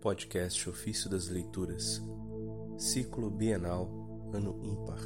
Podcast 0.00 0.70
Ofício 0.70 1.10
das 1.10 1.26
Leituras, 1.28 2.00
Ciclo 2.78 3.28
Bienal, 3.28 3.90
Ano 4.32 4.60
Ímpar, 4.62 5.00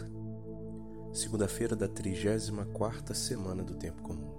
segunda-feira 1.14 1.74
da 1.74 1.88
34ª 1.88 3.14
semana 3.14 3.62
do 3.62 3.74
Tempo 3.74 4.02
Comum. 4.02 4.30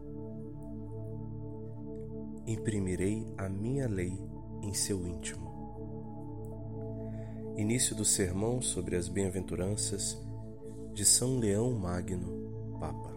Imprimirei 2.46 3.26
a 3.36 3.50
minha 3.50 3.88
lei 3.88 4.16
em 4.62 4.76
seu 4.76 5.04
íntimo. 5.08 5.52
Início 7.57 7.95
do 7.95 8.05
sermão 8.05 8.61
sobre 8.61 8.95
as 8.95 9.07
bem-aventuranças 9.07 10.21
de 10.93 11.04
São 11.04 11.39
Leão 11.39 11.71
Magno, 11.71 12.77
Papa. 12.79 13.11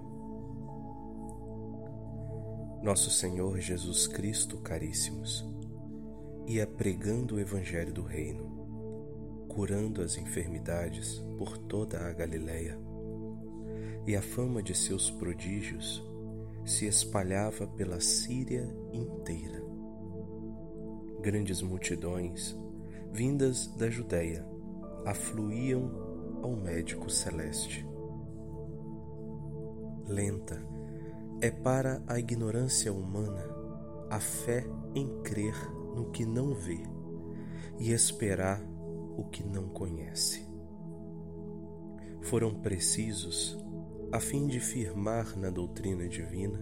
Nosso 2.83 3.11
Senhor 3.11 3.61
Jesus 3.61 4.07
Cristo, 4.07 4.57
caríssimos, 4.57 5.45
ia 6.47 6.67
pregando 6.67 7.35
o 7.35 7.41
Evangelho 7.41 7.93
do 7.93 8.03
Reino, 8.03 9.47
curando 9.49 10.01
as 10.01 10.17
enfermidades 10.17 11.19
por 11.37 11.59
toda 11.59 12.07
a 12.07 12.13
Galiléia, 12.13 12.79
e 14.07 14.15
a 14.15 14.23
fama 14.23 14.63
de 14.63 14.75
seus 14.75 15.11
prodígios 15.11 16.05
se 16.65 16.87
espalhava 16.87 17.67
pela 17.67 18.01
Síria 18.01 18.73
inteira. 18.93 19.61
Grandes 21.21 21.61
multidões, 21.63 22.57
vindas 23.13 23.67
da 23.77 23.91
Judéia, 23.91 24.47
afluíam 25.05 26.41
ao 26.43 26.55
médico 26.55 27.11
celeste. 27.11 27.85
Lenta 30.07 30.63
é 31.41 31.51
para 31.51 32.01
a 32.07 32.19
ignorância 32.21 32.93
humana 32.93 33.45
a 34.09 34.21
fé 34.21 34.65
em 34.95 35.09
crer 35.23 35.55
no 35.97 36.11
que 36.11 36.27
não 36.27 36.55
vê 36.55 36.83
e 37.79 37.91
esperar 37.91 38.63
o 39.17 39.25
que 39.25 39.43
não 39.43 39.69
conhece. 39.71 40.47
Foram 42.21 42.55
precisos, 42.55 43.59
a 44.13 44.21
fim 44.21 44.47
de 44.47 44.61
firmar 44.61 45.37
na 45.39 45.49
doutrina 45.49 46.07
divina 46.07 46.61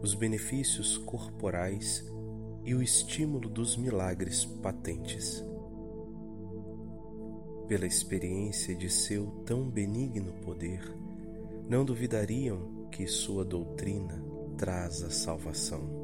os 0.00 0.14
benefícios 0.14 0.96
corporais 0.98 2.04
e 2.64 2.74
o 2.74 2.82
estímulo 2.82 3.48
dos 3.48 3.76
milagres 3.76 4.44
patentes. 4.44 5.44
Pela 7.68 7.86
experiência 7.86 8.74
de 8.74 8.90
seu 8.90 9.26
tão 9.46 9.68
benigno 9.70 10.32
poder, 10.42 10.82
não 11.68 11.84
duvidariam 11.84 12.88
que 12.90 13.06
sua 13.06 13.44
doutrina 13.44 14.22
traz 14.56 15.02
a 15.02 15.10
salvação 15.10 16.03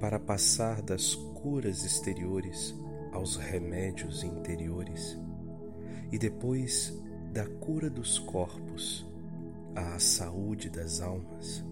para 0.00 0.18
passar 0.18 0.80
das 0.80 1.14
curas 1.14 1.84
exteriores 1.84 2.74
aos 3.12 3.36
remédios 3.36 4.24
interiores 4.24 5.18
e 6.10 6.18
depois 6.18 6.98
da 7.32 7.46
cura 7.46 7.90
dos 7.90 8.18
corpos 8.18 9.06
à 9.74 9.98
saúde 9.98 10.70
das 10.70 11.00
almas, 11.00 11.64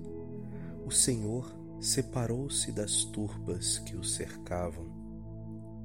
o 0.87 0.91
Senhor 0.91 1.53
separou-se 1.81 2.71
das 2.71 3.05
turbas 3.05 3.79
que 3.79 3.97
o 3.97 4.05
cercavam, 4.05 4.87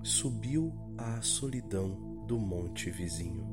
subiu 0.03 0.73
à 0.97 1.21
solidão 1.21 2.25
do 2.27 2.37
monte 2.37 2.91
vizinho. 2.91 3.47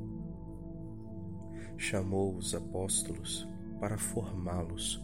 Chamou 1.77 2.35
os 2.35 2.53
apóstolos 2.53 3.47
para 3.79 3.97
formá-los 3.97 5.03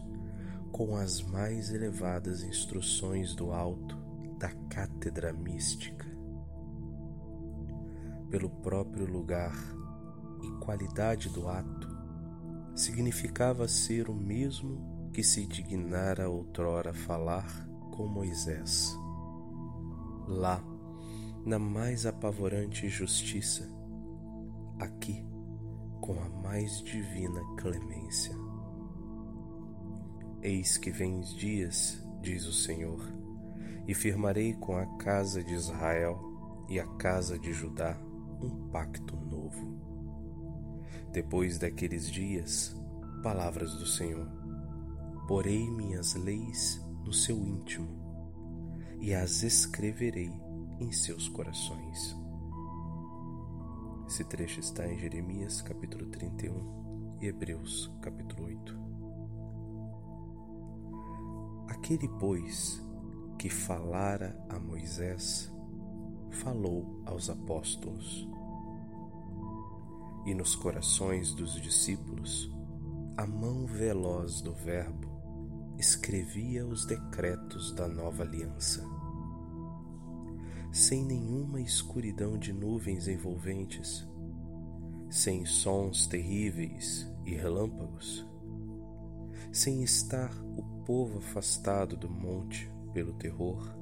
com 0.78 0.94
as 0.94 1.20
mais 1.20 1.72
elevadas 1.72 2.44
instruções 2.44 3.34
do 3.34 3.50
alto 3.50 3.98
da 4.38 4.48
cátedra 4.70 5.32
mística. 5.32 6.06
Pelo 8.30 8.48
próprio 8.48 9.04
lugar 9.04 9.56
e 10.40 10.64
qualidade 10.64 11.30
do 11.30 11.48
ato, 11.48 11.88
significava 12.76 13.66
ser 13.66 14.08
o 14.08 14.14
mesmo 14.14 15.10
que 15.12 15.20
se 15.20 15.44
dignara 15.48 16.30
outrora 16.30 16.94
falar 16.94 17.68
com 17.90 18.06
Moisés. 18.06 18.96
Lá, 20.28 20.62
na 21.44 21.58
mais 21.58 22.06
apavorante 22.06 22.88
justiça, 22.88 23.68
aqui, 24.78 25.26
com 26.00 26.22
a 26.22 26.28
mais 26.28 26.80
divina 26.84 27.40
clemência. 27.56 28.47
Eis 30.40 30.78
que 30.78 30.92
vem 30.92 31.20
dias, 31.20 32.00
diz 32.22 32.46
o 32.46 32.52
Senhor, 32.52 33.00
e 33.88 33.94
firmarei 33.94 34.54
com 34.54 34.76
a 34.76 34.86
casa 34.96 35.42
de 35.42 35.52
Israel 35.52 36.20
e 36.68 36.78
a 36.78 36.86
casa 36.96 37.36
de 37.36 37.52
Judá 37.52 37.98
um 38.40 38.68
pacto 38.68 39.16
novo. 39.16 39.76
Depois 41.12 41.58
daqueles 41.58 42.08
dias, 42.08 42.76
palavras 43.20 43.74
do 43.74 43.86
Senhor, 43.86 44.28
porei 45.26 45.68
minhas 45.70 46.14
leis 46.14 46.80
no 47.04 47.12
seu 47.12 47.36
íntimo 47.36 47.88
e 49.00 49.12
as 49.12 49.42
escreverei 49.42 50.30
em 50.78 50.92
seus 50.92 51.28
corações. 51.28 52.16
Esse 54.06 54.22
trecho 54.24 54.60
está 54.60 54.86
em 54.86 54.98
Jeremias 54.98 55.60
capítulo 55.62 56.06
31 56.06 57.18
e 57.20 57.26
Hebreus 57.26 57.92
capítulo 58.00 58.46
8. 58.46 58.87
Aquele, 61.78 62.08
pois, 62.18 62.82
que 63.38 63.48
falara 63.48 64.36
a 64.48 64.58
Moisés, 64.58 65.50
falou 66.28 67.00
aos 67.06 67.30
apóstolos. 67.30 68.28
E 70.26 70.34
nos 70.34 70.56
corações 70.56 71.32
dos 71.34 71.54
discípulos, 71.54 72.52
a 73.16 73.24
mão 73.24 73.64
veloz 73.64 74.42
do 74.42 74.52
Verbo 74.52 75.08
escrevia 75.78 76.66
os 76.66 76.84
decretos 76.84 77.72
da 77.72 77.86
nova 77.86 78.24
aliança. 78.24 78.84
Sem 80.72 81.04
nenhuma 81.04 81.60
escuridão 81.60 82.36
de 82.36 82.52
nuvens 82.52 83.06
envolventes, 83.06 84.06
sem 85.08 85.46
sons 85.46 86.08
terríveis 86.08 87.08
e 87.24 87.34
relâmpagos, 87.34 88.26
sem 89.52 89.82
estar 89.82 90.30
o 90.56 90.77
povo 90.88 91.18
afastado 91.18 91.98
do 91.98 92.08
monte 92.08 92.72
pelo 92.94 93.12
terror, 93.12 93.76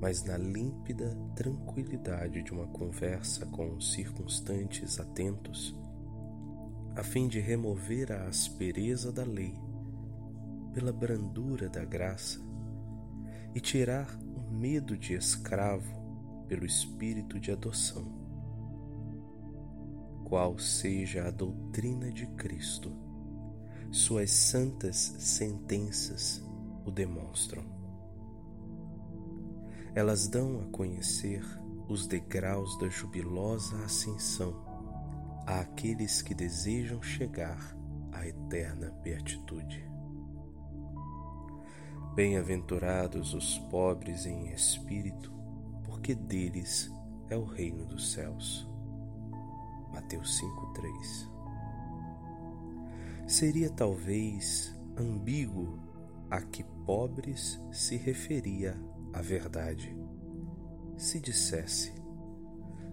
mas 0.00 0.22
na 0.22 0.38
límpida 0.38 1.12
tranquilidade 1.34 2.40
de 2.40 2.52
uma 2.52 2.68
conversa 2.68 3.44
com 3.46 3.74
os 3.74 3.94
circunstantes 3.94 5.00
atentos, 5.00 5.76
a 6.94 7.02
fim 7.02 7.26
de 7.26 7.40
remover 7.40 8.12
a 8.12 8.28
aspereza 8.28 9.10
da 9.10 9.24
lei 9.24 9.58
pela 10.72 10.92
brandura 10.92 11.68
da 11.68 11.84
graça 11.84 12.40
e 13.52 13.58
tirar 13.58 14.16
o 14.36 14.54
medo 14.54 14.96
de 14.96 15.14
escravo 15.14 16.44
pelo 16.46 16.64
espírito 16.64 17.40
de 17.40 17.50
adoção. 17.50 18.06
Qual 20.24 20.60
seja 20.60 21.26
a 21.26 21.32
doutrina 21.32 22.12
de 22.12 22.28
Cristo, 22.36 23.03
suas 23.94 24.32
santas 24.32 25.14
sentenças 25.20 26.44
o 26.84 26.90
demonstram. 26.90 27.62
Elas 29.94 30.26
dão 30.26 30.60
a 30.62 30.64
conhecer 30.72 31.44
os 31.88 32.04
degraus 32.04 32.76
da 32.78 32.88
jubilosa 32.88 33.76
ascensão 33.84 34.64
àqueles 35.46 36.22
que 36.22 36.34
desejam 36.34 37.00
chegar 37.04 37.76
à 38.10 38.26
eterna 38.26 38.90
beatitude. 39.00 39.88
Bem-aventurados 42.16 43.32
os 43.32 43.58
pobres 43.70 44.26
em 44.26 44.52
espírito, 44.52 45.32
porque 45.84 46.16
deles 46.16 46.90
é 47.28 47.36
o 47.36 47.44
reino 47.44 47.86
dos 47.86 48.10
céus. 48.10 48.68
Mateus 49.92 50.36
5:3 50.40 51.33
seria 53.26 53.70
talvez 53.70 54.74
ambíguo 54.96 55.78
a 56.30 56.40
que 56.40 56.62
pobres 56.84 57.60
se 57.72 57.96
referia 57.96 58.78
a 59.12 59.22
verdade. 59.22 59.96
Se 60.96 61.20
dissesse: 61.20 61.92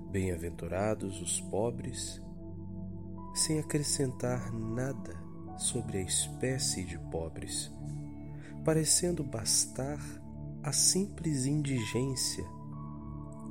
Bem-aventurados 0.09 1.21
os 1.21 1.41
pobres, 1.41 2.21
sem 3.33 3.59
acrescentar 3.59 4.51
nada 4.53 5.13
sobre 5.57 5.97
a 5.97 6.01
espécie 6.01 6.83
de 6.83 6.97
pobres, 6.97 7.71
parecendo 8.63 9.23
bastar 9.23 9.99
a 10.63 10.71
simples 10.71 11.45
indigência 11.45 12.45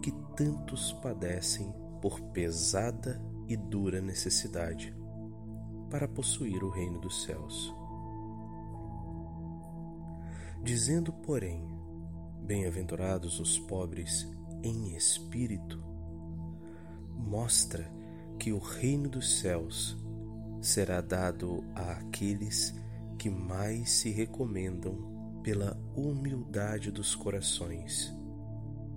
que 0.02 0.12
tantos 0.34 0.92
padecem 0.94 1.72
por 2.00 2.20
pesada 2.32 3.20
e 3.46 3.56
dura 3.56 4.00
necessidade 4.00 4.99
para 5.90 6.06
possuir 6.06 6.62
o 6.62 6.70
reino 6.70 7.00
dos 7.00 7.24
céus. 7.24 7.74
Dizendo, 10.62 11.12
porém, 11.12 11.66
bem-aventurados 12.42 13.40
os 13.40 13.58
pobres 13.58 14.28
em 14.62 14.94
espírito, 14.94 15.82
mostra 17.16 17.90
que 18.38 18.52
o 18.52 18.58
reino 18.58 19.08
dos 19.08 19.40
céus 19.40 19.96
será 20.60 21.00
dado 21.00 21.64
àqueles 21.74 22.74
que 23.18 23.28
mais 23.28 23.90
se 23.90 24.10
recomendam 24.10 25.40
pela 25.42 25.76
humildade 25.94 26.90
dos 26.90 27.14
corações 27.14 28.14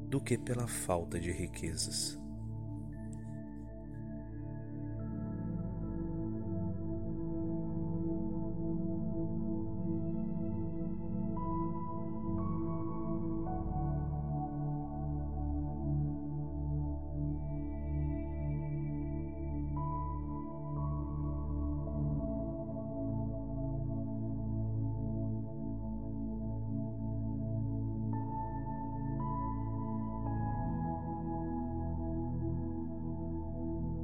do 0.07 0.21
que 0.21 0.37
pela 0.37 0.67
falta 0.67 1.19
de 1.19 1.31
riquezas. 1.31 2.22